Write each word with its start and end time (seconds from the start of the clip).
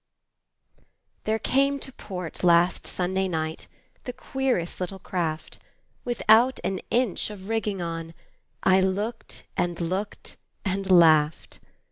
There 1.25 1.37
came 1.37 1.77
to 1.77 1.91
port 1.93 2.43
last 2.43 2.87
Sunday 2.87 3.27
night 3.27 3.67
The 4.05 4.13
queerest 4.13 4.81
little 4.81 4.97
craft, 4.97 5.59
Without 6.05 6.59
an 6.63 6.79
inch 6.89 7.29
of 7.29 7.47
rigging 7.47 7.83
on; 7.83 8.15
I 8.63 8.81
looked 8.81 9.43
and 9.55 9.79
looked 9.79 10.37
and 10.65 10.89
laughed. 10.89 11.59